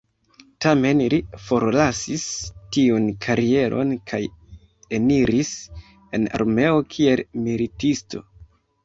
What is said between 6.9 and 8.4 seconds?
kiel militisto.